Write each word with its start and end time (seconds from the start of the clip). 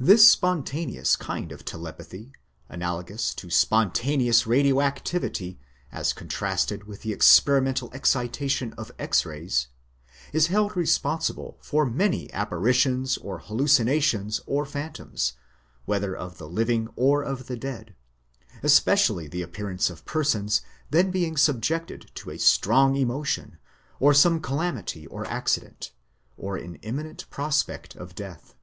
This 0.00 0.26
spontaneous 0.26 1.14
kind 1.14 1.52
of 1.52 1.62
te 1.62 1.76
lepathy 1.76 2.32
analogous 2.70 3.34
to 3.34 3.50
spontaneous 3.50 4.46
radioactivity 4.46 5.58
as 5.92 6.14
contrasted 6.14 6.84
with 6.86 7.02
the 7.02 7.12
experimental 7.12 7.92
excitation 7.92 8.72
of 8.78 8.92
X 8.98 9.26
rays 9.26 9.66
is 10.32 10.46
held 10.46 10.74
responsible 10.74 11.58
for 11.60 11.84
many 11.84 12.32
apparitions 12.32 13.18
or 13.18 13.40
hallucinations 13.40 14.40
or 14.46 14.64
phantoms, 14.64 15.34
whether 15.84 16.16
of 16.16 16.38
the 16.38 16.48
living 16.48 16.88
or 16.96 17.22
of 17.22 17.46
the 17.46 17.54
dead, 17.58 17.94
especially 18.62 19.28
the 19.28 19.42
appearance 19.42 19.90
of 19.90 20.06
persons 20.06 20.62
then 20.88 21.10
being 21.10 21.36
subjected 21.36 22.10
to 22.14 22.30
a 22.30 22.38
strong 22.38 22.96
emotion, 22.96 23.58
or 24.00 24.14
some 24.14 24.40
calamity 24.40 25.06
or 25.08 25.26
accident, 25.26 25.92
or 26.38 26.56
in 26.56 26.76
imminent 26.76 27.28
prospect 27.28 27.94
of 27.96 28.14
death. 28.14 28.54